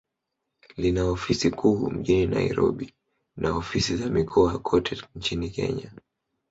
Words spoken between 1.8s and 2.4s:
mjini